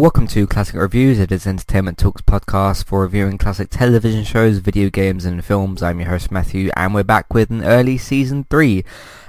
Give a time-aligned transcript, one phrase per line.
[0.00, 1.18] welcome to Classic Reviews.
[1.18, 5.82] It is Entertainment Talk's podcast for reviewing classic television shows, video games and films.
[5.82, 8.82] I'm your host Matthew and we're back with an early season 3.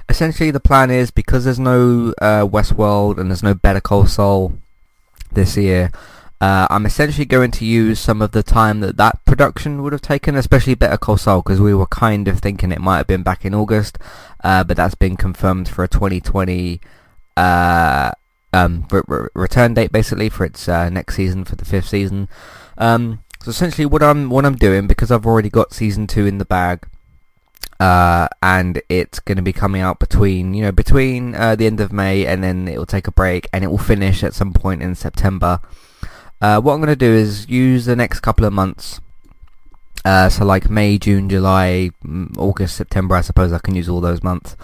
[0.07, 4.53] Essentially the plan is because there's no uh, Westworld and there's no Better Call Saul
[5.29, 5.91] this year,
[6.39, 10.01] uh, I'm essentially going to use some of the time that that production would have
[10.01, 13.23] taken, especially Better Call Saul, because we were kind of thinking it might have been
[13.23, 13.97] back in August,
[14.41, 16.79] uh, but that's been confirmed for a 2020
[17.35, 18.11] uh,
[18.53, 22.27] um, re- re- return date basically for its uh, next season for the fifth season.
[22.77, 26.37] Um, so essentially, what I'm what I'm doing because I've already got season two in
[26.37, 26.87] the bag,
[27.79, 31.79] uh, and it's going to be coming out between you know between uh, the end
[31.79, 34.53] of May and then it will take a break and it will finish at some
[34.53, 35.59] point in September.
[36.41, 38.99] Uh, what I'm going to do is use the next couple of months.
[40.03, 41.91] Uh, so like May, June, July,
[42.37, 43.15] August, September.
[43.15, 44.55] I suppose I can use all those months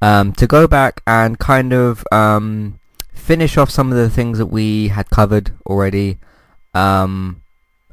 [0.00, 2.80] um, to go back and kind of um,
[3.12, 6.18] finish off some of the things that we had covered already,
[6.74, 7.42] um,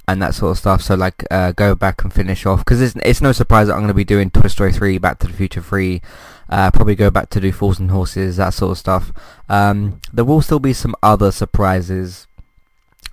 [0.08, 0.82] and that sort of stuff.
[0.82, 3.82] So like uh, go back and finish off because it's, it's no surprise that I'm
[3.82, 6.02] going to be doing Toy Story 3, Back to the Future 3.
[6.50, 9.12] Uh, probably go back to do Fools and Horses, that sort of stuff.
[9.48, 12.28] Um, there will still be some other surprises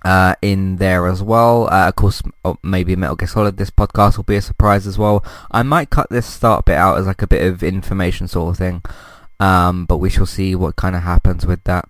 [0.03, 1.67] uh, in there as well.
[1.71, 3.57] Uh, of course, oh, maybe Metal Gear Solid.
[3.57, 5.23] This podcast will be a surprise as well.
[5.51, 8.57] I might cut this start bit out as like a bit of information sort of
[8.57, 8.81] thing,
[9.39, 11.89] um, but we shall see what kind of happens with that.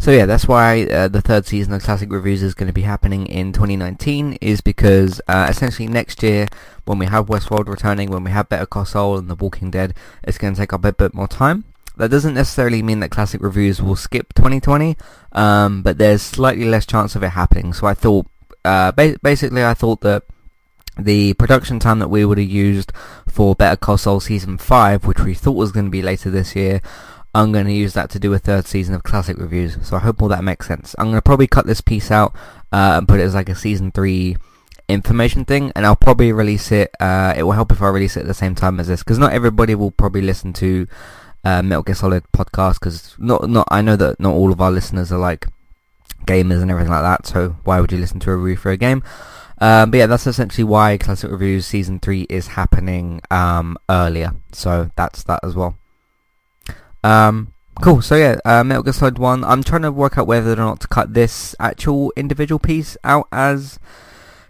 [0.00, 2.82] So yeah, that's why uh, the third season of Classic Reviews is going to be
[2.82, 6.46] happening in 2019, is because uh, essentially next year,
[6.84, 9.94] when we have Westworld returning, when we have Better Call Saul and The Walking Dead,
[10.22, 11.64] it's going to take up a bit more time.
[11.96, 14.96] That doesn't necessarily mean that Classic Reviews will skip 2020,
[15.32, 17.72] um, but there's slightly less chance of it happening.
[17.72, 18.26] So I thought,
[18.64, 20.22] uh, ba- basically I thought that
[20.96, 22.92] the production time that we would have used
[23.26, 26.54] for Better Call Saul Season 5, which we thought was going to be later this
[26.54, 26.80] year,
[27.38, 29.78] I'm going to use that to do a third season of classic reviews.
[29.86, 30.96] So I hope all that makes sense.
[30.98, 32.34] I'm going to probably cut this piece out
[32.72, 34.36] uh, and put it as like a season three
[34.88, 36.90] information thing, and I'll probably release it.
[36.98, 39.18] Uh, it will help if I release it at the same time as this, because
[39.18, 40.88] not everybody will probably listen to
[41.44, 42.80] uh, Metal Gear Solid podcast.
[42.80, 45.46] Because not not I know that not all of our listeners are like
[46.24, 47.24] gamers and everything like that.
[47.24, 49.04] So why would you listen to a review for a game?
[49.60, 54.32] Um, but yeah, that's essentially why Classic Reviews Season 3 is happening um, earlier.
[54.52, 55.76] So that's that as well.
[57.08, 58.02] Um, cool.
[58.02, 59.42] So yeah, uh, Metal Gear Solid One.
[59.42, 63.28] I'm trying to work out whether or not to cut this actual individual piece out
[63.32, 63.78] as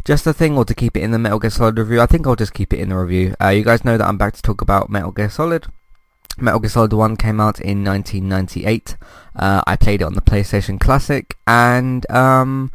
[0.04, 2.00] just a thing, or to keep it in the Metal Gear Solid review.
[2.00, 3.36] I think I'll just keep it in the review.
[3.40, 5.66] Uh, you guys know that I'm back to talk about Metal Gear Solid.
[6.40, 8.96] Metal Gear Solid 1 came out in 1998.
[9.36, 12.72] Uh, I played it on the PlayStation Classic, and um,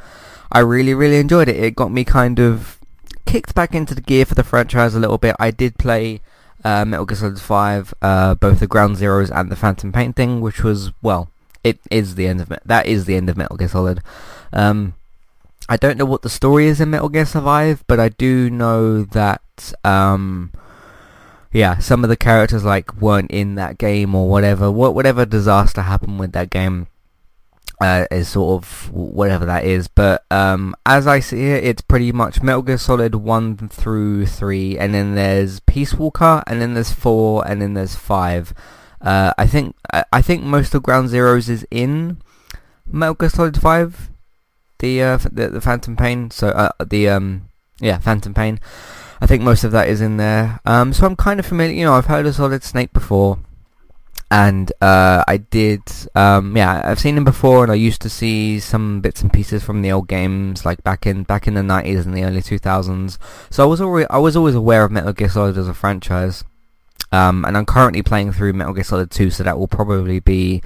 [0.51, 1.57] I really, really enjoyed it.
[1.57, 2.79] It got me kind of
[3.25, 5.35] kicked back into the gear for the franchise a little bit.
[5.39, 6.21] I did play
[6.63, 10.63] uh, Metal Gear Solid 5, uh, both the Ground Zeroes and the Phantom Painting, which
[10.63, 11.29] was, well,
[11.63, 14.01] it is the end of, that is the end of Metal Gear Solid.
[14.51, 14.95] Um,
[15.67, 19.03] I don't know what the story is in Metal Gear Survive, but I do know
[19.03, 20.51] that, um,
[21.51, 25.81] yeah, some of the characters, like, weren't in that game or whatever, what, whatever disaster
[25.81, 26.87] happened with that game,
[27.83, 29.87] uh, is sort of whatever that is.
[29.89, 34.77] But um, as I see it, it's pretty much Metal Gear Solid 1 through 3,
[34.77, 38.53] and then there's Peace Walker, and then there's 4, and then there's 5.
[39.01, 39.75] Uh, I think
[40.13, 42.21] I think most of Ground Zeroes is in
[42.89, 44.09] Metal Gear Solid 5,
[44.79, 46.31] the uh, the, the Phantom Pain.
[46.31, 47.49] So uh, the um
[47.81, 48.61] yeah Phantom Pain.
[49.19, 50.61] I think most of that is in there.
[50.65, 51.75] Um, so I'm kind of familiar.
[51.75, 53.39] You know, I've heard of Solid Snake before
[54.33, 55.83] and uh, I did,
[56.15, 59.63] um, yeah, I've seen him before, and I used to see some bits and pieces
[59.63, 62.57] from the old games, like back in back in the nineties and the early two
[62.57, 63.19] thousands.
[63.51, 66.43] So I was already, I was always aware of Metal Gear Solid as a franchise,
[67.11, 70.63] um, and I'm currently playing through Metal Gear Solid Two, so that will probably be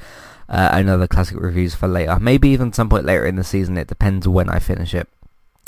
[0.48, 3.78] uh, another classic reviews for later, maybe even some point later in the season.
[3.78, 5.10] It depends when I finish it.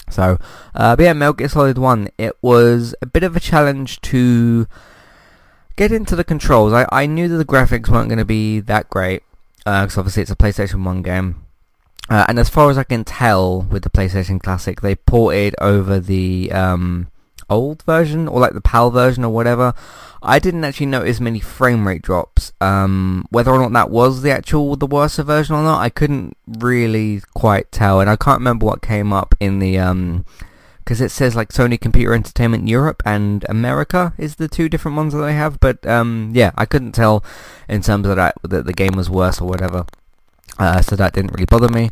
[0.09, 0.39] So,
[0.73, 4.67] uh, but yeah, Metal Gear Solid One, it was a bit of a challenge to
[5.79, 6.73] get into the controls.
[6.73, 9.23] I, I knew that the graphics weren't going to be that great,
[9.59, 11.41] because uh, obviously it's a PlayStation 1 game.
[12.09, 16.01] Uh, and as far as I can tell with the PlayStation Classic, they ported over
[16.01, 17.07] the um,
[17.49, 19.73] old version, or like the PAL version or whatever.
[20.21, 22.51] I didn't actually notice many frame rate drops.
[22.59, 26.35] Um, whether or not that was the actual, the worse version or not, I couldn't
[26.45, 28.01] really quite tell.
[28.01, 29.79] And I can't remember what came up in the...
[29.79, 30.25] Um,
[30.79, 35.13] because it says like Sony Computer Entertainment Europe and America is the two different ones
[35.13, 35.59] that they have.
[35.59, 37.23] But um, yeah, I couldn't tell
[37.67, 39.85] in terms of that that the game was worse or whatever.
[40.57, 41.89] Uh, so that didn't really bother me.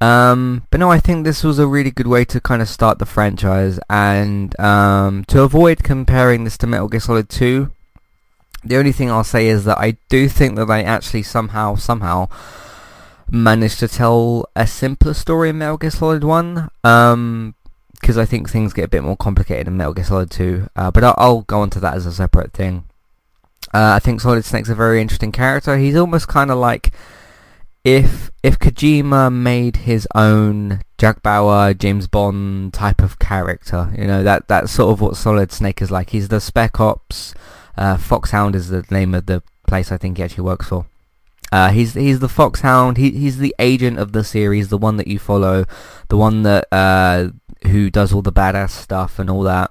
[0.00, 2.98] Um, but no, I think this was a really good way to kind of start
[2.98, 7.70] the franchise and um, to avoid comparing this to Metal Gear Solid 2.
[8.64, 12.28] The only thing I'll say is that I do think that they actually somehow, somehow
[13.30, 16.70] managed to tell a simpler story in Metal Gear Solid 1.
[16.82, 17.54] Um,
[18.00, 20.68] because I think things get a bit more complicated in Metal Gear Solid 2.
[20.74, 22.84] Uh, but I'll, I'll, go on to that as a separate thing.
[23.72, 25.76] Uh, I think Solid Snake's a very interesting character.
[25.76, 26.92] He's almost kind of like
[27.84, 33.92] if if Kojima made his own Jack Bauer, James Bond type of character.
[33.96, 36.10] You know that that's sort of what Solid Snake is like.
[36.10, 37.34] He's the Spec Ops.
[37.76, 40.86] Uh, Foxhound is the name of the place I think he actually works for.
[41.52, 42.96] Uh, he's he's the Foxhound.
[42.96, 45.64] He he's the agent of the series, the one that you follow,
[46.08, 47.30] the one that uh,
[47.68, 49.70] who does all the badass stuff and all that.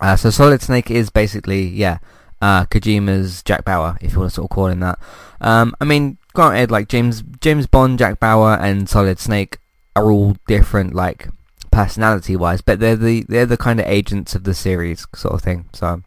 [0.00, 1.98] Uh, so Solid Snake is basically yeah,
[2.40, 4.98] uh, Kojima's Jack Bauer, if you want to sort of call him that.
[5.40, 9.58] Um, I mean, granted, like James James Bond, Jack Bauer, and Solid Snake
[9.96, 11.28] are all different, like
[11.70, 15.42] personality wise, but they're the they're the kind of agents of the series, sort of
[15.42, 15.64] thing.
[15.72, 16.02] So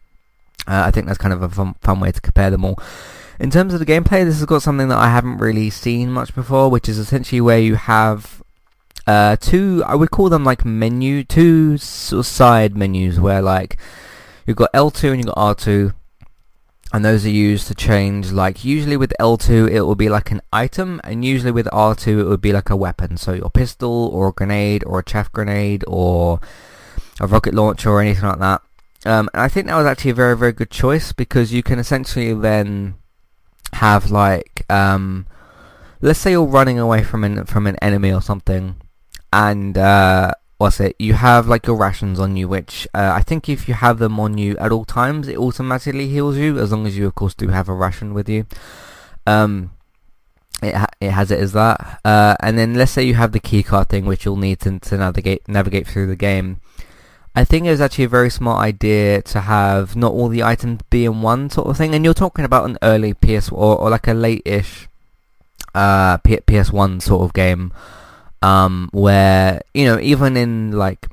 [0.68, 2.80] uh, I think that's kind of a fun, fun way to compare them all.
[3.40, 6.34] In terms of the gameplay, this has got something that I haven't really seen much
[6.34, 8.42] before, which is essentially where you have
[9.08, 13.78] uh, two, I would call them like menu, two sort of side menus where like
[14.46, 15.94] you've got L2 and you've got R2,
[16.94, 20.42] and those are used to change like usually with L2 it will be like an
[20.54, 23.18] item and usually with R2 it would be like a weapon.
[23.18, 26.40] So your pistol or a grenade or a chaff grenade or
[27.20, 28.62] a rocket launcher or anything like that.
[29.06, 31.80] Um, and I think that was actually a very very good choice because you can
[31.80, 32.96] essentially then
[33.74, 35.28] have like um,
[36.02, 38.76] let's say you're running away from an from an enemy or something,
[39.34, 40.96] and uh, what's it?
[41.00, 44.20] You have like your rations on you, which uh, I think if you have them
[44.20, 47.34] on you at all times, it automatically heals you as long as you of course
[47.34, 48.46] do have a ration with you.
[49.28, 49.72] Um,
[50.62, 53.40] it ha- it has it as that, uh, and then let's say you have the
[53.40, 56.62] keycard thing, which you'll need to, to navigate navigate through the game.
[57.36, 60.82] I think it was actually a very smart idea to have not all the items
[60.90, 61.94] be in one sort of thing.
[61.94, 64.88] And you're talking about an early PS or, or like a late-ish
[65.74, 67.74] uh, P- PS1 sort of game,
[68.42, 71.08] um, where you know even in like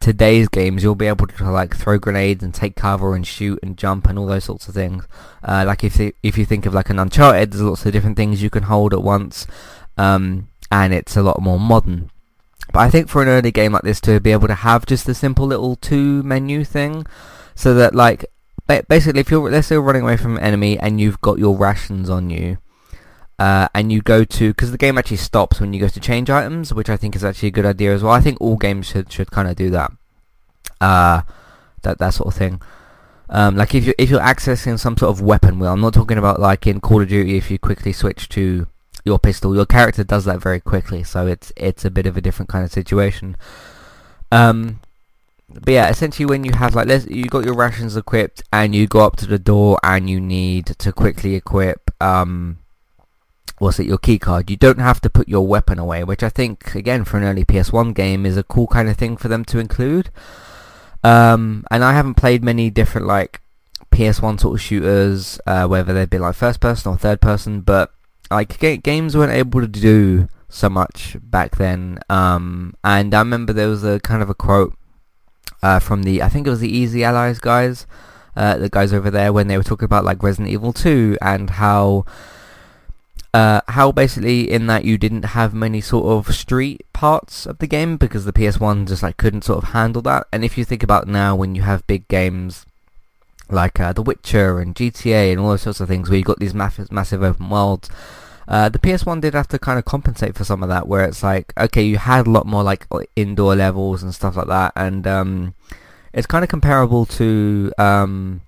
[0.00, 3.78] today's games you'll be able to like throw grenades and take cover and shoot and
[3.78, 5.06] jump and all those sorts of things.
[5.42, 8.42] Uh, like if if you think of like an Uncharted, there's lots of different things
[8.42, 9.46] you can hold at once,
[9.96, 12.10] um, and it's a lot more modern.
[12.74, 15.06] But I think for an early game like this to be able to have just
[15.06, 17.06] the simple little two menu thing,
[17.54, 18.26] so that like
[18.66, 21.56] basically if you're let's say you're running away from an enemy and you've got your
[21.56, 22.58] rations on you,
[23.38, 26.28] uh, and you go to because the game actually stops when you go to change
[26.28, 28.12] items, which I think is actually a good idea as well.
[28.12, 29.92] I think all games should should kind of do that,
[30.80, 31.22] uh,
[31.82, 32.60] that that sort of thing.
[33.28, 36.18] Um, like if you if you're accessing some sort of weapon wheel, I'm not talking
[36.18, 38.66] about like in Call of Duty if you quickly switch to
[39.04, 39.54] your pistol.
[39.54, 42.64] Your character does that very quickly, so it's it's a bit of a different kind
[42.64, 43.36] of situation.
[44.32, 44.80] Um,
[45.48, 48.86] but yeah, essentially when you have like this, you got your rations equipped and you
[48.86, 52.58] go up to the door and you need to quickly equip um,
[53.58, 54.50] what's it, your keycard.
[54.50, 57.44] You don't have to put your weapon away, which I think again for an early
[57.44, 60.10] PS1 game is a cool kind of thing for them to include.
[61.04, 63.40] Um, and I haven't played many different like
[63.92, 67.92] PS1 sort of shooters, uh, whether they've been like first person or third person, but
[68.34, 71.98] like g- games weren't able to do so much back then.
[72.08, 74.74] Um, and I remember there was a kind of a quote
[75.62, 77.86] uh, from the I think it was the Easy Allies guys,
[78.36, 81.50] uh, the guys over there when they were talking about like Resident Evil 2 and
[81.50, 82.04] how.
[83.32, 87.66] Uh, how basically in that you didn't have many sort of street parts of the
[87.66, 90.28] game because the PS1 just like couldn't sort of handle that.
[90.32, 92.64] And if you think about now when you have big games
[93.50, 96.38] like uh, The Witcher and GTA and all those sorts of things where you've got
[96.38, 97.90] these massive, massive open worlds.
[98.46, 101.22] Uh, the PS1 did have to kind of compensate for some of that, where it's
[101.22, 102.86] like, okay, you had a lot more like
[103.16, 105.54] indoor levels and stuff like that, and um,
[106.12, 108.42] it's kind of comparable to um,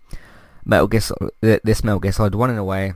[0.65, 1.01] Metal Gear,
[1.41, 2.95] this Metal Gear Solid 1 in a way,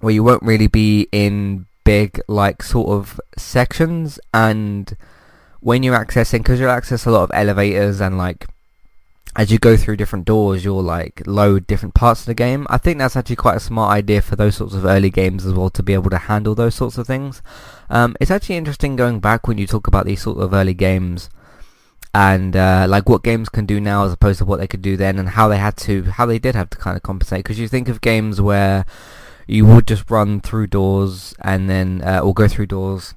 [0.00, 4.96] where you won't really be in big like sort of sections, and
[5.60, 8.46] when you're accessing, because you'll access a lot of elevators and like
[9.36, 12.66] as you go through different doors, you'll like load different parts of the game.
[12.68, 15.52] I think that's actually quite a smart idea for those sorts of early games as
[15.52, 17.40] well to be able to handle those sorts of things.
[17.88, 21.30] Um, it's actually interesting going back when you talk about these sort of early games
[22.12, 24.96] and uh, like what games can do now as opposed to what they could do
[24.96, 27.44] then, and how they had to, how they did have to kind of compensate.
[27.44, 28.84] Because you think of games where
[29.46, 33.14] you would just run through doors and then, uh, or go through doors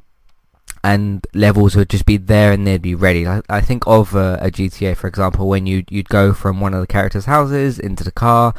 [0.84, 3.26] and levels would just be there and they'd be ready.
[3.26, 6.74] I, I think of uh, a GTA, for example, when you'd, you'd go from one
[6.74, 8.54] of the characters' houses into the car,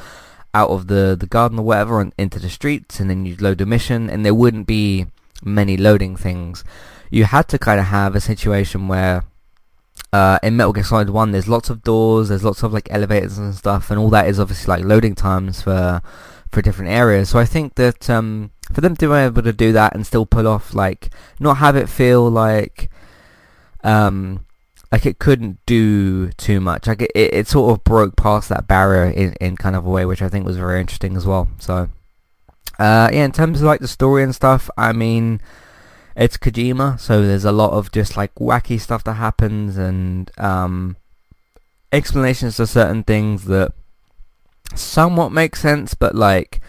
[0.55, 3.61] out of the, the garden or whatever, and into the streets, and then you'd load
[3.61, 5.07] a mission, and there wouldn't be
[5.43, 6.65] many loading things.
[7.11, 9.25] You had to kind of have a situation where
[10.13, 13.37] uh, in Metal Gear Solid 1 there's lots of doors, there's lots of like elevators
[13.37, 16.01] and stuff, and all that is obviously like loading times for
[16.51, 17.29] for different areas.
[17.29, 20.27] So I think that um, for them to be able to do that and still
[20.27, 22.91] pull off like not have it feel like
[23.83, 24.45] um
[24.95, 26.87] like it couldn't do too much.
[26.87, 29.91] Like it, it, it sort of broke past that barrier in, in kind of a
[29.91, 31.49] way which I think was very interesting as well.
[31.59, 31.89] So
[32.79, 35.41] uh yeah in terms of like the story and stuff I mean
[36.17, 37.01] it's Kojima.
[37.01, 40.97] So there's a lot of just like wacky stuff that happens and um
[41.93, 43.73] explanations to certain things that
[44.77, 46.61] somewhat make sense but like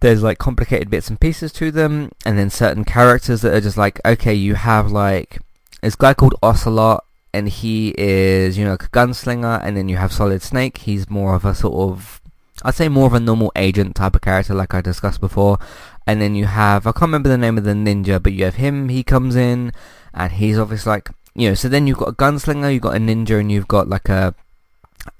[0.00, 3.76] there's like complicated bits and pieces to them and then certain characters that are just
[3.76, 5.38] like okay you have like
[5.82, 9.98] this guy called Ocelot and he is you know like a gunslinger and then you
[9.98, 10.78] have Solid Snake.
[10.78, 12.20] He's more of a sort of
[12.62, 15.58] I'd say more of a normal agent type of character like I discussed before.
[16.06, 18.54] And then you have I can't remember the name of the ninja but you have
[18.54, 19.72] him he comes in
[20.14, 23.00] and he's obviously like you know so then you've got a gunslinger you've got a
[23.00, 24.34] ninja and you've got like a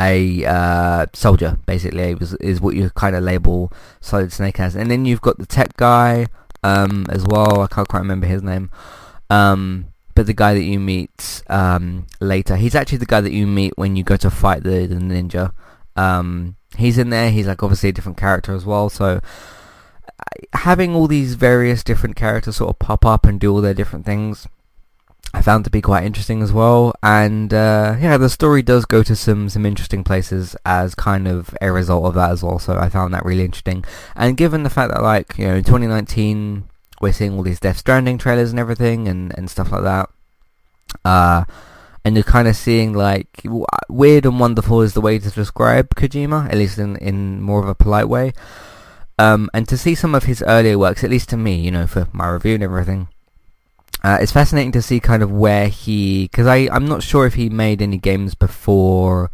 [0.00, 4.74] a uh, soldier, basically, is, is what you kind of label Solid Snake as.
[4.76, 6.26] And then you've got the tech guy
[6.62, 7.60] um, as well.
[7.60, 8.70] I can't quite remember his name.
[9.30, 13.46] Um, but the guy that you meet um, later, he's actually the guy that you
[13.46, 15.52] meet when you go to fight the, the ninja.
[15.96, 17.30] Um, he's in there.
[17.30, 18.88] He's like obviously a different character as well.
[18.88, 19.20] So
[20.52, 24.04] having all these various different characters sort of pop up and do all their different
[24.04, 24.48] things
[25.34, 26.94] I found to be quite interesting as well.
[27.02, 31.54] And uh, yeah, the story does go to some some interesting places as kind of
[31.60, 32.58] a result of that as well.
[32.58, 33.84] So I found that really interesting.
[34.14, 36.68] And given the fact that like you know in 2019
[37.00, 40.10] we're seeing all these Death Stranding trailers and everything and and stuff like that.
[41.04, 41.44] Uh,
[42.04, 43.42] and you're kind of seeing like
[43.88, 47.68] weird and wonderful is the way to describe Kojima, at least in in more of
[47.68, 48.32] a polite way.
[49.18, 51.86] Um, and to see some of his earlier works, at least to me, you know,
[51.86, 53.08] for my review and everything,
[54.06, 57.34] uh, it's fascinating to see kind of where he, because I I'm not sure if
[57.34, 59.32] he made any games before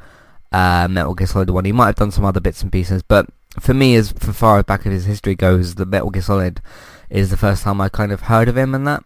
[0.50, 1.67] uh, Metal Gear Solid One.
[1.67, 3.26] He might have done some other bits and pieces, but
[3.61, 6.62] for me, as far back as his history goes, the Metal Gear Solid
[7.11, 9.05] is the first time I kind of heard of him and that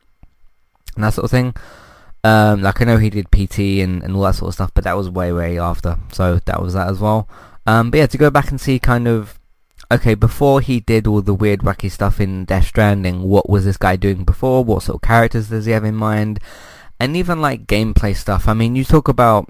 [0.95, 1.53] and that sort of thing.
[2.23, 4.85] Um, like I know he did PT and, and all that sort of stuff, but
[4.85, 7.29] that was way way after, so that was that as well.
[7.67, 9.41] Um, but yeah, to go back and see kind of
[9.91, 13.77] okay, before he did all the weird wacky stuff in Death Stranding, what was this
[13.77, 14.65] guy doing before?
[14.65, 16.41] What sort of characters does he have in mind?
[16.99, 18.49] And even like gameplay stuff.
[18.49, 19.49] I mean, you talk about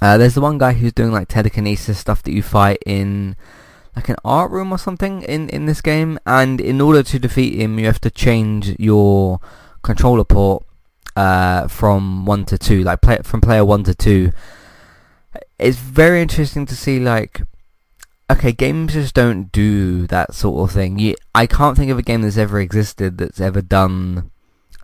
[0.00, 3.36] uh, there's the one guy who's doing like telekinesis stuff that you fight in
[3.96, 7.58] like an art room or something in in this game, and in order to defeat
[7.58, 9.40] him, you have to change your
[9.82, 10.64] controller port
[11.16, 14.30] uh, from one to two, like play, from player one to two.
[15.58, 17.42] It's very interesting to see like
[18.34, 20.98] okay, games just don't do that sort of thing.
[20.98, 24.30] You, I can't think of a game that's ever existed that's ever done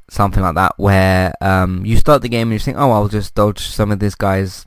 [0.08, 3.34] something like that, where um, you start the game and you think, oh, I'll just
[3.34, 4.66] dodge some of this guy's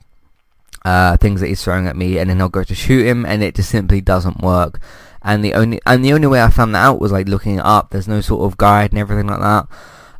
[0.84, 3.42] uh, things that he's throwing at me, and then I'll go to shoot him, and
[3.42, 4.80] it just simply doesn't work.
[5.22, 7.64] And the only and the only way I found that out was like looking it
[7.64, 7.90] up.
[7.90, 9.66] There's no sort of guide and everything like that.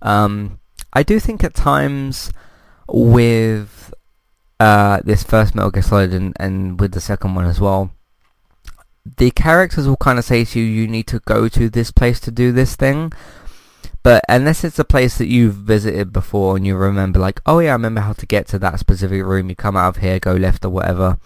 [0.01, 0.61] Um,
[0.93, 2.31] I do think at times
[2.89, 3.93] with
[4.61, 7.91] uh, this first Metal Gear Solid and, and with the second one as well,
[9.05, 12.19] the characters will kind of say to you, you need to go to this place
[12.21, 13.13] to do this thing.
[14.03, 17.71] But unless it's a place that you've visited before and you remember like, oh yeah,
[17.71, 20.35] I remember how to get to that specific room, you come out of here, go
[20.35, 21.19] left or whatever.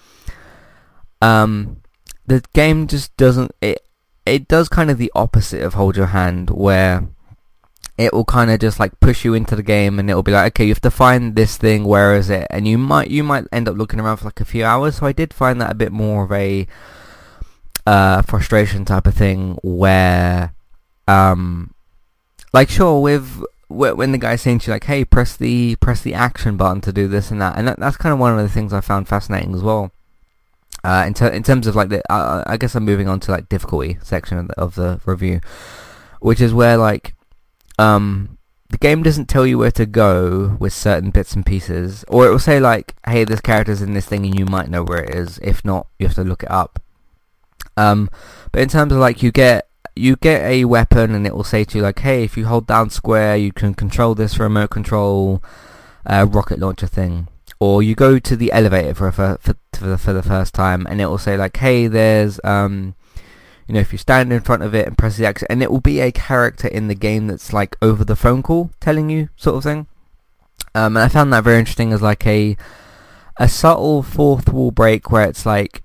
[1.21, 1.83] Um,
[2.27, 3.85] the game just doesn't, it,
[4.25, 7.09] it does kind of the opposite of Hold Your Hand where
[7.97, 10.53] it will kind of just like push you into the game and it'll be like,
[10.53, 12.47] okay, you have to find this thing, where is it?
[12.49, 14.99] And you might, you might end up looking around for like a few hours.
[14.99, 16.69] So I did find that a bit more of a,
[17.89, 20.53] uh, frustration type of thing where,
[21.07, 21.73] um,
[22.53, 26.13] like sure with when the guy's saying to you like, hey, press the press the
[26.13, 28.49] action button to do this and that, and that, that's kind of one of the
[28.49, 29.91] things I found fascinating as well.
[30.85, 33.33] Uh, in, ter- in terms of like the, uh, I guess I'm moving on to
[33.33, 35.41] like difficulty section of the, of the review,
[36.21, 37.15] which is where like,
[37.79, 38.37] um,
[38.69, 42.31] the game doesn't tell you where to go with certain bits and pieces, or it
[42.31, 45.15] will say like, hey, this character's in this thing and you might know where it
[45.15, 45.39] is.
[45.39, 46.83] If not, you have to look it up.
[47.79, 48.11] Um,
[48.51, 51.65] but in terms of like you get you get a weapon and it will say
[51.65, 55.43] to you like, hey, if you hold down square, you can control this remote control
[56.07, 57.29] uh, rocket launcher thing.
[57.61, 59.39] Or you go to the elevator for for
[59.73, 62.95] for, the, for the first time and it will say like, hey, there's um,
[63.69, 65.71] you know, if you stand in front of it and press the X, and it
[65.71, 69.29] will be a character in the game that's like over the phone call telling you
[69.37, 69.87] sort of thing.
[70.75, 72.57] Um, and I found that very interesting as like a
[73.37, 75.83] a subtle fourth wall break where it's like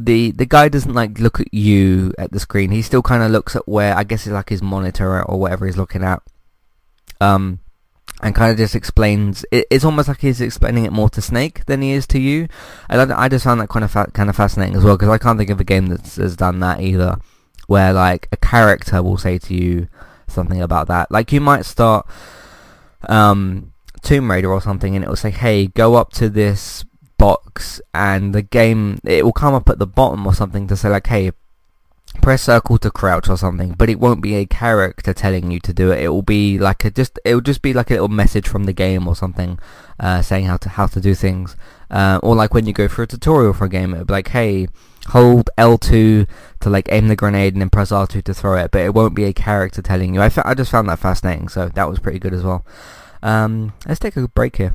[0.00, 2.70] the the guy doesn't like look at you at the screen.
[2.70, 5.66] He still kind of looks at where I guess it's like his monitor or whatever
[5.66, 6.22] he's looking at.
[7.20, 7.60] Um,
[8.22, 9.44] and kind of just explains.
[9.50, 12.48] It, it's almost like he's explaining it more to Snake than he is to you.
[12.88, 15.08] And I, I just found that kind of fa- kind of fascinating as well because
[15.08, 17.16] I can't think of a game that's has done that either,
[17.66, 19.88] where like a character will say to you
[20.28, 21.10] something about that.
[21.10, 22.06] Like you might start
[23.08, 26.84] um, Tomb Raider or something, and it will say, "Hey, go up to this
[27.28, 30.88] box," and the game it will come up at the bottom or something to say
[30.88, 31.32] like, "Hey."
[32.22, 35.72] Press circle to crouch or something, but it won't be a character telling you to
[35.74, 36.02] do it.
[36.02, 37.18] It will be like a just.
[37.22, 39.58] It will just be like a little message from the game or something,
[40.00, 41.54] uh, saying how to how to do things.
[41.90, 44.28] Uh, or like when you go for a tutorial for a game, it'll be like,
[44.28, 44.68] "Hey,
[45.08, 46.26] hold L2
[46.60, 49.14] to like aim the grenade and then press R2 to throw it, but it won't
[49.14, 50.20] be a character telling you.
[50.20, 52.64] I, I just found that fascinating, so that was pretty good as well.
[53.22, 54.74] Um, let's take a break here.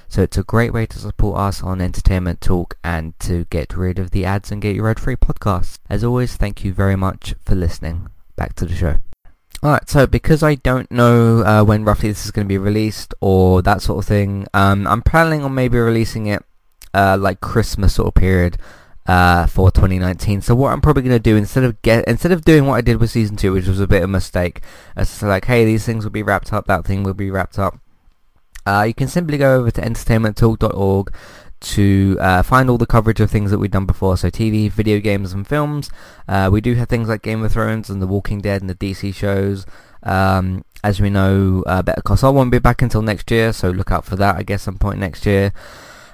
[0.11, 3.97] So it's a great way to support us on Entertainment Talk and to get rid
[3.97, 5.79] of the ads and get your ad-free podcast.
[5.89, 8.09] As always, thank you very much for listening.
[8.35, 8.97] Back to the show.
[9.63, 13.13] Alright, so because I don't know uh, when roughly this is going to be released
[13.21, 16.43] or that sort of thing, um, I'm planning on maybe releasing it
[16.93, 18.57] uh, like Christmas sort of period
[19.07, 20.41] uh, for 2019.
[20.41, 22.81] So what I'm probably going to do instead of get instead of doing what I
[22.81, 24.59] did with season two, which was a bit of a mistake,
[24.93, 27.79] as like, hey, these things will be wrapped up, that thing will be wrapped up.
[28.65, 31.13] Uh, you can simply go over to entertainmenttalk.org
[31.61, 34.99] to uh, find all the coverage of things that we've done before, so TV, video
[34.99, 35.89] games, and films.
[36.27, 38.75] Uh, we do have things like Game of Thrones and The Walking Dead and the
[38.75, 39.65] DC shows.
[40.03, 43.69] Um, as we know, uh, Better Call Saul won't be back until next year, so
[43.69, 45.53] look out for that, I guess, some point next year.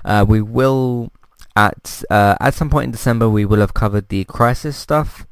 [0.03, 1.12] Uh, we will,
[1.55, 5.25] at uh, at some point in December, we will have covered the Crisis stuff.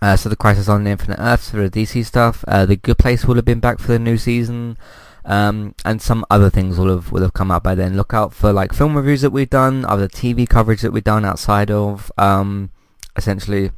[0.00, 2.44] Uh, so the Crisis on Infinite Earths for the DC stuff.
[2.46, 4.76] the Good Place will have been back for the new season.
[5.26, 7.96] Um, and some other things will have will have come out by then.
[7.96, 11.24] Look out for like film reviews that we've done, other TV coverage that we've done
[11.24, 12.70] outside of um,
[13.16, 13.70] essentially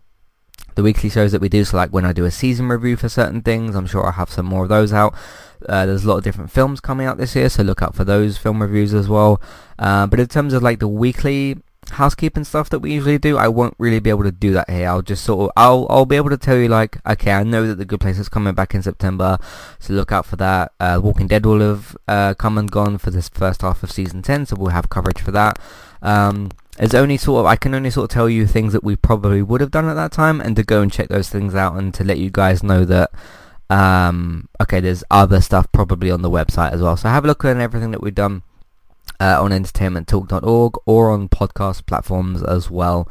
[0.75, 1.65] the weekly shows that we do.
[1.65, 4.31] So like when I do a season review for certain things, I'm sure I'll have
[4.31, 5.15] some more of those out.
[5.69, 8.05] Uh, there's a lot of different films coming out this year, so look out for
[8.05, 9.41] those film reviews as well.
[9.79, 11.57] Uh, but in terms of like the weekly
[11.91, 14.89] housekeeping stuff that we usually do, I won't really be able to do that here.
[14.89, 17.67] I'll just sort of, I'll, I'll be able to tell you like, okay, I know
[17.67, 19.39] that The Good Place is coming back in September,
[19.79, 20.73] so look out for that.
[20.81, 24.23] Uh, Walking Dead will have uh, come and gone for this first half of season
[24.23, 25.59] 10, so we'll have coverage for that.
[26.03, 28.97] Um, there's only sort of, I can only sort of tell you things that we
[28.97, 31.77] probably would have done at that time, and to go and check those things out,
[31.77, 33.11] and to let you guys know that,
[33.71, 36.97] um, okay, there's other stuff probably on the website as well.
[36.97, 38.43] So have a look at everything that we've done
[39.21, 43.09] uh, on entertainmenttalk.org or on podcast platforms as well.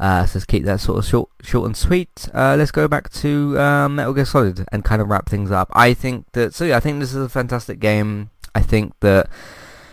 [0.00, 2.28] Uh, so let's keep that sort of short, short and sweet.
[2.34, 5.70] Uh, let's go back to um, Metal Gear Solid and kind of wrap things up.
[5.72, 8.30] I think that so yeah, I think this is a fantastic game.
[8.54, 9.28] I think that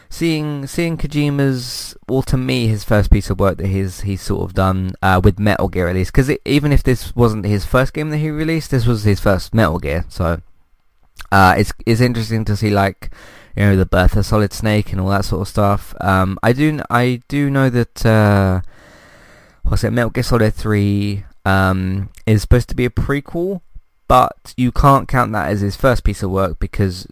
[0.10, 4.44] seeing seeing Kojima's well to me his first piece of work that he's he's sort
[4.44, 7.94] of done uh, with Metal Gear at least because even if this wasn't his first
[7.94, 10.06] game that he released, this was his first Metal Gear.
[10.10, 10.42] So
[11.32, 13.12] uh, it's it's interesting to see like
[13.56, 15.94] you know the birth of Solid Snake and all that sort of stuff.
[16.02, 18.62] Um, I do I do know that uh,
[19.64, 23.62] what's it Metal Gear Solid Three um, is supposed to be a prequel,
[24.08, 27.08] but you can't count that as his first piece of work because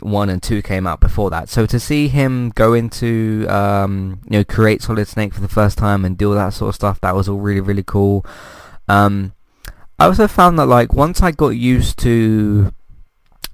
[0.00, 1.48] one and two came out before that.
[1.48, 5.78] So to see him go into um, you know create Solid Snake for the first
[5.78, 8.26] time and do all that sort of stuff, that was all really really cool.
[8.88, 9.32] Um,
[9.98, 12.72] I also found that like once I got used to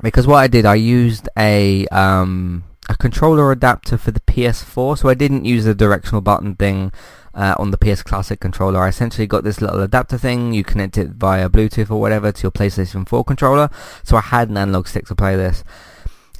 [0.04, 5.08] because what I did, I used a um, a controller adapter for the PS4, so
[5.08, 6.92] I didn't use the directional button thing
[7.34, 8.80] uh, on the PS Classic controller.
[8.80, 10.52] I essentially got this little adapter thing.
[10.52, 13.70] You connect it via Bluetooth or whatever to your PlayStation 4 controller.
[14.02, 15.64] So I had an analog stick to play this.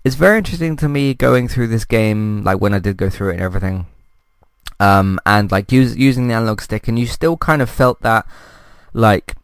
[0.05, 3.31] It's very interesting to me going through this game, like when I did go through
[3.31, 3.87] it and everything,
[4.79, 8.27] um, and like use, using the analog stick, and you still kind of felt that
[8.92, 9.35] like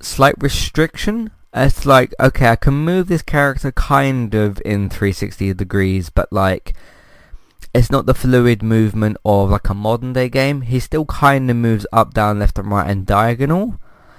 [0.00, 6.08] slight restriction it's like okay I can move this character kind of in 360 degrees
[6.08, 6.74] but like
[7.74, 10.62] it's not the fluid movement of like a modern day game.
[10.62, 13.78] He still kind of moves up down left and right and diagonal.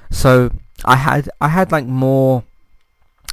[0.10, 0.52] So
[0.84, 2.44] I had I had like more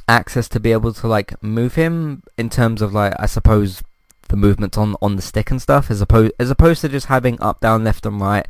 [0.07, 3.81] access to be able to like move him in terms of like I suppose
[4.27, 7.41] the movements on on the stick and stuff as opposed as opposed to just having
[7.41, 8.47] up down left and right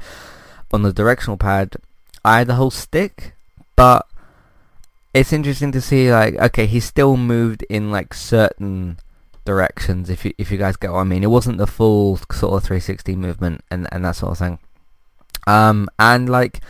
[0.74, 1.78] on the directional pad.
[2.26, 3.34] I had the whole stick
[3.78, 4.06] but
[5.14, 8.98] it's interesting to see like okay he still moved in like certain
[9.44, 11.24] directions if you if you guys get what I mean.
[11.24, 14.60] It wasn't the full sort of 360 movement and and that sort of thing.
[15.48, 16.62] Um and like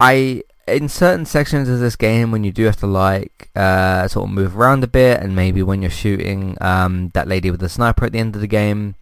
[0.00, 4.28] I in certain sections of this game when you do have to like uh, sort
[4.28, 7.68] of move around a bit and maybe when you're shooting um, that lady with the
[7.68, 8.94] sniper at the end of the game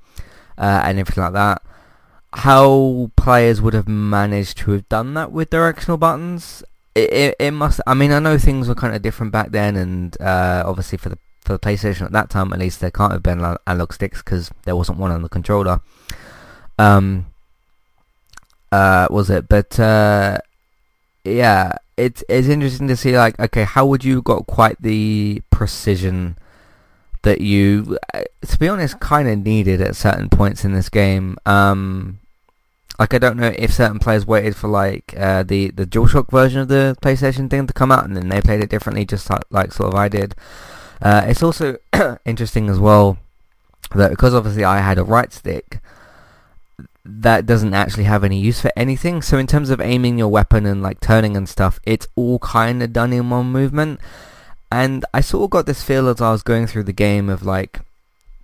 [0.59, 1.63] uh, and everything like that
[2.35, 7.51] how players would have managed to have done that with directional buttons it, it, it
[7.53, 10.99] must I mean I know things were kind of different back then and uh, obviously
[10.99, 13.93] for the for the PlayStation at that time at least there can't have been analog
[13.93, 15.81] sticks because there wasn't one on the controller
[16.79, 17.27] um
[18.71, 20.39] uh was it but uh
[21.25, 26.37] yeah, it's it's interesting to see like okay, how would you got quite the precision
[27.23, 31.37] that you, uh, to be honest, kind of needed at certain points in this game.
[31.47, 32.19] Um,
[33.03, 36.61] like I don't know if certain players waited for like uh, the the DualShock version
[36.61, 39.43] of the PlayStation thing to come out and then they played it differently, just like,
[39.51, 40.37] like sort of I did.
[41.01, 41.79] Uh, it's also
[42.25, 43.19] interesting as well
[43.97, 45.81] that because obviously I had a right stick,
[47.05, 49.21] that doesn't actually have any use for anything.
[49.21, 52.85] So in terms of aiming your weapon and like turning and stuff, it's all kind
[52.85, 53.99] of done in one movement.
[54.71, 57.43] And I sort of got this feel as I was going through the game of
[57.43, 57.81] like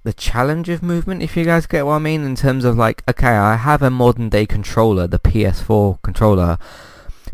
[0.09, 3.03] the challenge of movement, if you guys get what I mean, in terms of like,
[3.07, 6.57] okay, I have a modern day controller, the PS4 controller,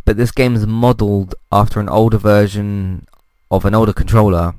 [0.05, 3.07] but this game is modeled after an older version
[3.49, 4.55] of an older controller.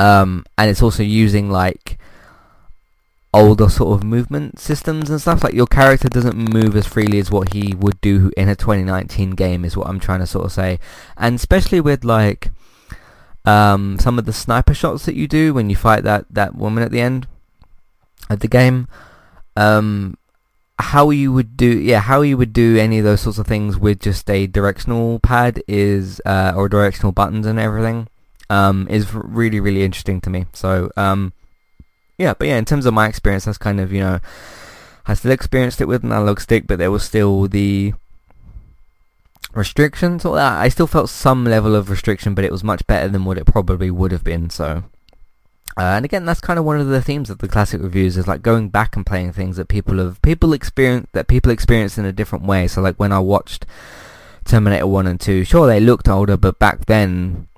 [0.00, 1.96] Um, and it's also using like
[3.32, 5.44] older sort of movement systems and stuff.
[5.44, 9.30] Like your character doesn't move as freely as what he would do in a 2019
[9.30, 10.80] game is what I'm trying to sort of say.
[11.16, 12.50] And especially with like
[13.44, 16.82] um, some of the sniper shots that you do when you fight that, that woman
[16.82, 17.26] at the end
[18.30, 18.88] of the game.
[19.56, 20.16] Um,
[20.78, 23.78] how you would do yeah how you would do any of those sorts of things
[23.78, 28.08] with just a directional pad is uh, or directional buttons and everything
[28.50, 31.32] um, is really really interesting to me so um,
[32.22, 34.20] yeah, but yeah, in terms of my experience, that's kind of, you know,
[35.06, 37.94] I still experienced it with an analog stick, but there was still the
[39.54, 40.58] restrictions or that.
[40.58, 43.46] I still felt some level of restriction, but it was much better than what it
[43.46, 44.84] probably would have been, so...
[45.74, 48.28] Uh, and again, that's kind of one of the themes of the classic reviews is
[48.28, 52.04] like going back and playing things that people have people experience that people experience in
[52.04, 52.68] a different way.
[52.68, 53.64] So like when I watched
[54.44, 57.48] Terminator One and Two, sure they looked older, but back then,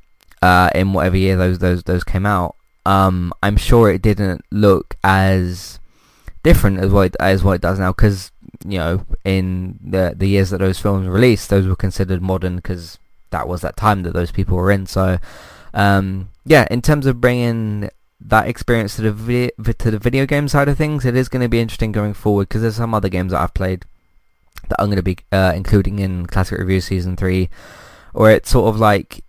[0.43, 2.55] uh, in whatever year those those those came out,
[2.87, 5.81] um, I'm sure it didn't look as
[6.45, 8.31] different as what it, as what it does now because
[8.65, 12.99] you know in the the years that those films released those were considered modern because
[13.31, 14.87] that was that time that those people were in.
[14.87, 15.19] So
[15.73, 17.91] um, yeah in terms of bringing
[18.21, 21.43] that experience to the vi- to the video game side of things it is going
[21.43, 23.85] to be interesting going forward because there's some other games that I've played
[24.69, 27.51] that I'm going to be uh, including in classic review season 3
[28.15, 29.24] or it's sort of like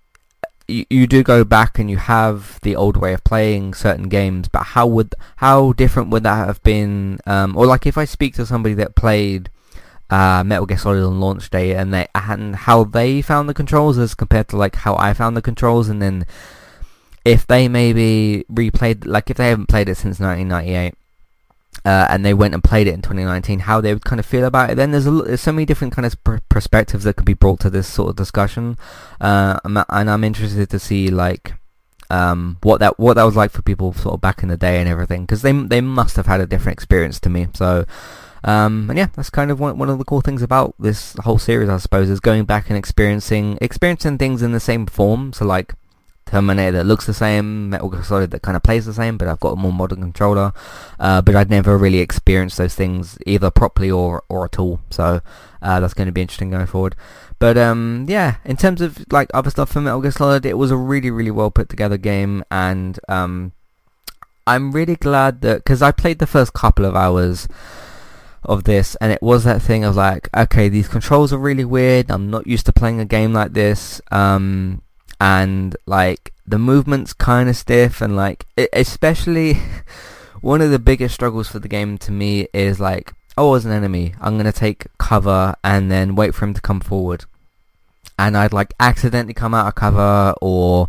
[0.68, 4.48] you, you do go back and you have the old way of playing certain games,
[4.48, 7.20] but how would how different would that have been?
[7.26, 9.50] Um, or like if I speak to somebody that played
[10.10, 13.98] uh, Metal Gear Solid on launch day and they and how they found the controls
[13.98, 16.26] as compared to like how I found the controls, and then
[17.24, 20.94] if they maybe replayed like if they haven't played it since 1998
[21.86, 24.44] uh, and they went and played it in 2019, how they would kind of feel
[24.44, 24.76] about it.
[24.76, 27.60] Then there's, a, there's so many different kind of pr- perspectives that could be brought
[27.62, 28.78] to this sort of discussion,
[29.22, 31.54] uh, and I'm interested to see like
[32.10, 34.80] um, what that what that was like for people sort of back in the day
[34.80, 37.48] and everything, because they they must have had a different experience to me.
[37.54, 37.86] So.
[38.44, 41.40] Um, and yeah, that's kind of one, one of the cool things about this whole
[41.40, 45.34] series, I suppose, is going back and experiencing experiencing things in the same form.
[45.34, 45.74] So like
[46.36, 49.30] Terminator that looks the same, Metal Gear Solid that kind of plays the same, but
[49.30, 50.52] I've got a more modern controller.
[51.00, 54.82] Uh, but I'd never really experienced those things either properly or or at all.
[54.90, 55.22] So
[55.62, 56.98] uh, that's going to be interesting going forward.
[57.40, 60.72] But um, yeah, in terms of like other stuff from Metal Gear Solid, it was
[60.72, 63.54] a really really well put together game, and um,
[64.46, 67.48] I'm really glad that because I played the first couple of hours
[68.44, 72.12] of this and it was that thing of like okay these controls are really weird
[72.12, 74.84] I'm not used to playing a game like this um,
[75.20, 79.58] and like the movement's kind of stiff and like especially
[80.42, 83.72] one of the biggest struggles for the game to me is like oh as an
[83.72, 87.26] enemy I'm gonna take cover and then wait for him to come forward.
[88.18, 90.88] And I'd like accidentally come out of cover or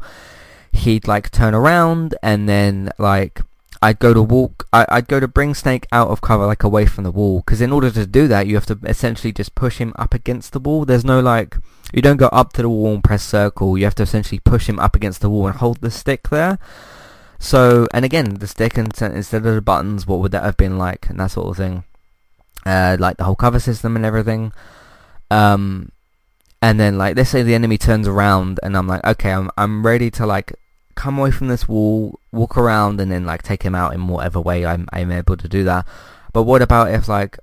[0.71, 3.41] he'd like turn around and then like
[3.83, 6.87] I'd go to walk I, I'd go to bring Snake out of cover like away
[6.87, 7.41] from the wall.
[7.41, 10.53] Because in order to do that you have to essentially just push him up against
[10.53, 10.85] the wall.
[10.85, 11.57] There's no like
[11.93, 13.79] you don't go up to the wall and press circle.
[13.79, 16.59] You have to essentially push him up against the wall and hold the stick there.
[17.39, 21.09] So, and again, the stick instead of the buttons, what would that have been like,
[21.09, 21.85] and that sort of thing.
[22.65, 24.53] Uh, like the whole cover system and everything.
[25.31, 25.93] Um,
[26.61, 29.87] and then like, let's say the enemy turns around, and I'm like, okay, I'm I'm
[29.87, 30.55] ready to like
[30.95, 34.41] come away from this wall, walk around, and then like take him out in whatever
[34.41, 35.87] way I'm I'm able to do that.
[36.33, 37.39] But what about if like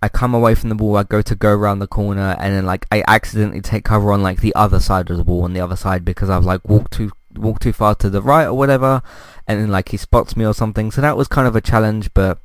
[0.00, 2.66] I come away from the wall, I go to go around the corner, and then
[2.66, 5.60] like I accidentally take cover on like the other side of the wall on the
[5.60, 9.02] other side because I've like walked too walked too far to the right or whatever,
[9.46, 10.90] and then like he spots me or something.
[10.90, 12.38] So that was kind of a challenge, but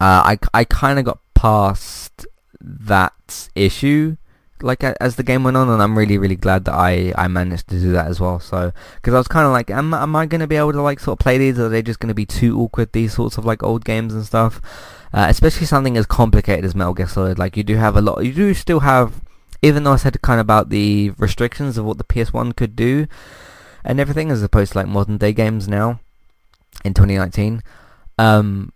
[0.00, 2.26] uh, I I kind of got past
[2.60, 4.16] that issue
[4.62, 7.68] like as the game went on, and I'm really really glad that I I managed
[7.68, 8.40] to do that as well.
[8.40, 10.82] So because I was kind of like, am am I going to be able to
[10.82, 12.92] like sort of play these, or are they just going to be too awkward?
[12.92, 14.60] These sorts of like old games and stuff
[15.12, 17.38] uh, especially something as complicated as Metal Gear Solid.
[17.38, 19.20] Like you do have a lot, you do still have,
[19.62, 23.06] even though I said kind of about the restrictions of what the PS1 could do
[23.84, 26.00] and everything, as opposed to like modern day games now
[26.84, 27.62] in 2019.
[28.18, 28.72] Um,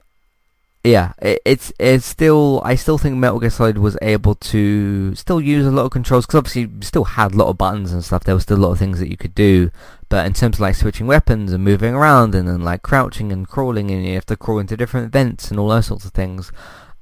[0.85, 5.41] yeah, it, it's it's still I still think Metal Gear Solid was able to still
[5.41, 8.05] use a lot of controls because obviously you still had a lot of buttons and
[8.05, 8.25] stuff.
[8.25, 9.71] There was still a lot of things that you could do,
[10.11, 13.49] but in terms of like switching weapons and moving around and then like crouching and
[13.49, 16.53] crawling and you have to crawl into different vents and all those sorts of things.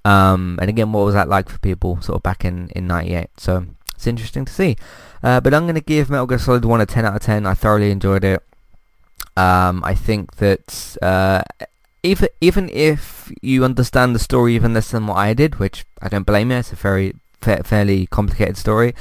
[0.05, 3.31] Um, and again, what was that like for people sort of back in in '98?
[3.37, 3.67] So
[3.97, 4.77] it's interesting to see.
[5.25, 7.47] Uh, but I'm going to give Metal Gear Solid 1 a 10 out of 10.
[7.47, 8.43] I thoroughly enjoyed it.
[9.37, 11.43] Um, I think that uh,
[12.03, 16.09] even even if you understand the story even less than what I did, which I
[16.09, 18.95] don't blame you, it's a very fa- fairly complicated story.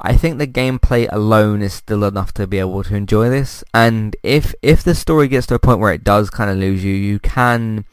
[0.00, 3.62] I think the gameplay alone is still enough to be able to enjoy this.
[3.72, 6.82] And if if the story gets to a point where it does kind of lose
[6.82, 7.84] you, you can,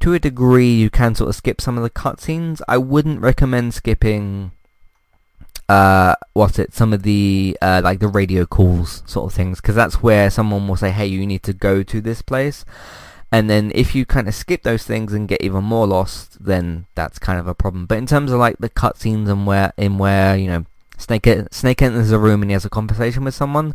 [0.00, 2.60] to a degree, you can sort of skip some of the cutscenes.
[2.66, 4.50] I wouldn't recommend skipping.
[5.68, 6.74] Uh, what's it?
[6.74, 10.66] Some of the uh, like the radio calls sort of things, because that's where someone
[10.66, 12.64] will say, "Hey, you need to go to this place."
[13.30, 16.86] And then if you kind of skip those things and get even more lost, then
[16.94, 17.86] that's kind of a problem.
[17.86, 20.64] But in terms of like the cutscenes and where in where you know
[20.96, 23.74] Snake Snake enters a room and he has a conversation with someone,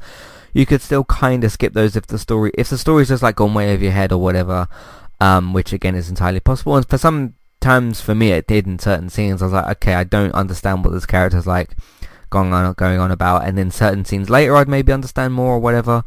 [0.53, 3.35] you could still kind of skip those if the story if the story's just like
[3.35, 4.67] gone way over your head or whatever,
[5.19, 6.75] um, which again is entirely possible.
[6.75, 9.41] And for some times for me it did in certain scenes.
[9.41, 11.77] I was like, okay, I don't understand what this character's like
[12.31, 15.59] going on going on about, and then certain scenes later I'd maybe understand more or
[15.59, 16.03] whatever.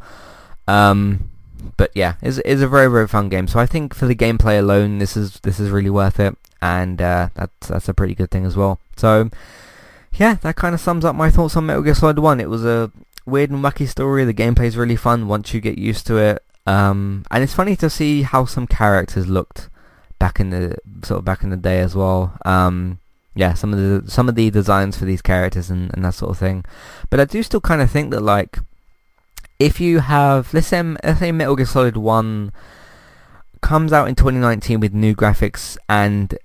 [0.67, 1.29] Um,
[1.77, 3.47] but yeah, it's, it's a very very fun game.
[3.47, 7.01] So I think for the gameplay alone, this is this is really worth it, and
[7.01, 8.79] uh, that's that's a pretty good thing as well.
[8.95, 9.29] So
[10.13, 12.39] yeah, that kind of sums up my thoughts on Metal Gear Solid One.
[12.39, 12.91] It was a
[13.25, 14.25] weird and wacky story.
[14.25, 17.75] The gameplay is really fun once you get used to it, um, and it's funny
[17.77, 19.69] to see how some characters looked
[20.19, 22.37] back in the sort of back in the day as well.
[22.45, 22.99] Um,
[23.35, 26.31] yeah, some of the some of the designs for these characters and, and that sort
[26.31, 26.65] of thing.
[27.09, 28.57] But I do still kind of think that like
[29.59, 32.51] if you have, let's say, let's say Metal Gear Solid 1
[33.61, 36.37] comes out in 2019 with new graphics and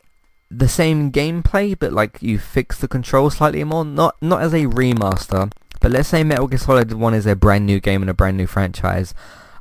[0.51, 4.65] the same gameplay, but like you fix the controls slightly more, not not as a
[4.65, 8.15] remaster, but let's say Metal Gear Solid 1 is a brand new game and a
[8.15, 9.15] brand new franchise.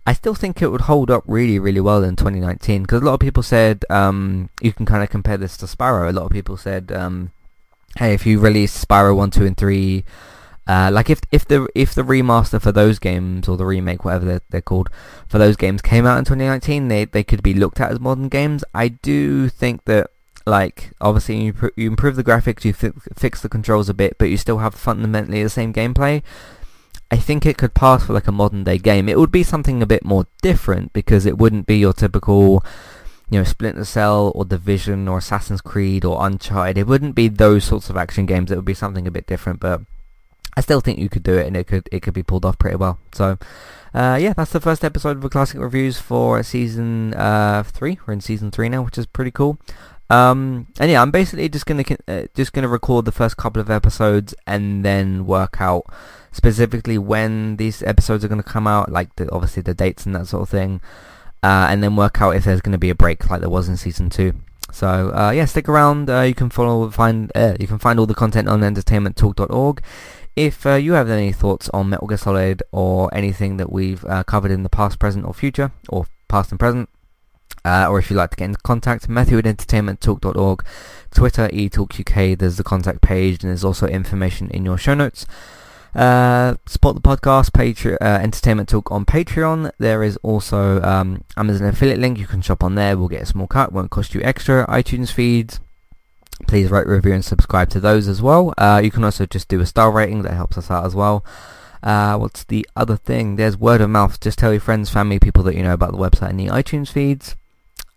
[0.05, 3.13] I still think it would hold up really, really well in 2019 because a lot
[3.13, 6.09] of people said um, you can kind of compare this to Spyro.
[6.09, 7.31] A lot of people said, um,
[7.97, 10.03] hey, if you release Spyro 1, 2, and 3
[10.71, 14.23] uh, like if if the if the remaster for those games or the remake, whatever
[14.23, 14.89] they're, they're called,
[15.27, 18.29] for those games came out in 2019, they they could be looked at as modern
[18.29, 18.63] games.
[18.73, 20.11] I do think that
[20.45, 24.17] like obviously you, pr- you improve the graphics, you fi- fix the controls a bit,
[24.17, 26.23] but you still have fundamentally the same gameplay.
[27.11, 29.09] I think it could pass for like a modern day game.
[29.09, 32.63] It would be something a bit more different because it wouldn't be your typical
[33.29, 36.77] you know, Splinter Cell or Division or Assassin's Creed or Uncharted.
[36.77, 38.51] It wouldn't be those sorts of action games.
[38.51, 39.81] It would be something a bit different, but
[40.55, 42.59] I still think you could do it, and it could it could be pulled off
[42.59, 42.99] pretty well.
[43.13, 43.37] So,
[43.93, 47.99] uh, yeah, that's the first episode of the classic reviews for season uh, three.
[48.05, 49.57] We're in season three now, which is pretty cool.
[50.11, 53.69] Um, and yeah, I'm basically just gonna uh, just gonna record the first couple of
[53.69, 55.85] episodes and then work out
[56.33, 60.27] specifically when these episodes are gonna come out, like the, obviously the dates and that
[60.27, 60.81] sort of thing,
[61.43, 63.77] uh, and then work out if there's gonna be a break like there was in
[63.77, 64.33] season two.
[64.73, 66.09] So uh, yeah, stick around.
[66.09, 69.81] Uh, you can follow find uh, you can find all the content on entertainmenttalk.org.
[70.35, 74.23] If uh, you have any thoughts on Metal Gear Solid or anything that we've uh,
[74.23, 76.89] covered in the past, present or future, or past and present,
[77.65, 80.65] uh, or if you'd like to get in contact, Matthew at entertainmenttalk.org,
[81.13, 85.25] Twitter, eTalkUK, there's the contact page, and there's also information in your show notes.
[85.93, 89.71] Uh, support the podcast, Patreon, uh, Entertainment Talk on Patreon.
[89.77, 92.17] There is also um, Amazon affiliate link.
[92.17, 92.97] You can shop on there.
[92.97, 93.73] We'll get a small cut.
[93.73, 94.65] Won't cost you extra.
[94.67, 95.59] iTunes feeds
[96.47, 98.53] please rate, review and subscribe to those as well.
[98.57, 101.25] Uh, you can also just do a star rating, that helps us out as well.
[101.83, 103.35] Uh, what's the other thing?
[103.35, 104.19] There's word of mouth.
[104.19, 106.91] Just tell your friends, family, people that you know about the website and the iTunes
[106.91, 107.35] feeds.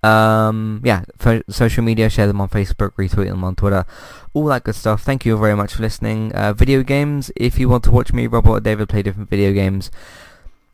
[0.03, 1.05] Um, yeah,
[1.49, 3.87] social media, share them on Facebook, retweet them on Twitter,
[4.35, 5.03] all that good stuff.
[5.03, 6.31] Thank you very much for listening.
[6.35, 9.53] Uh, video games, if you want to watch me, Robert or David play different video
[9.55, 9.91] games,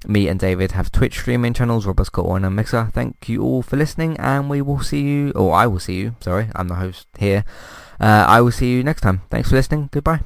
[0.07, 2.91] me and David have Twitch streaming channels, Robert's got one on Mixer.
[2.93, 6.17] Thank you all for listening, and we will see you, or I will see you,
[6.21, 7.45] sorry, I'm the host here.
[8.01, 9.23] Uh, I will see you next time.
[9.31, 9.91] Thanks for listening.
[9.93, 10.21] Goodbye.